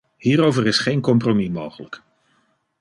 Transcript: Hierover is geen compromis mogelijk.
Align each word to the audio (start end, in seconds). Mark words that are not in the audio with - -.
Hierover 0.17 0.67
is 0.67 0.79
geen 0.79 1.01
compromis 1.01 1.49
mogelijk. 1.49 2.01